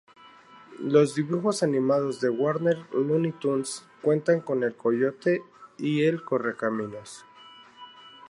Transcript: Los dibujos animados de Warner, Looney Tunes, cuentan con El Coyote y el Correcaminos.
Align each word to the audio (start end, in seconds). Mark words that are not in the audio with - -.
Los 0.79 1.13
dibujos 1.13 1.61
animados 1.61 2.19
de 2.21 2.29
Warner, 2.31 2.87
Looney 2.91 3.33
Tunes, 3.33 3.87
cuentan 4.01 4.41
con 4.41 4.63
El 4.63 4.75
Coyote 4.75 5.43
y 5.77 6.05
el 6.05 6.23
Correcaminos. 6.23 7.23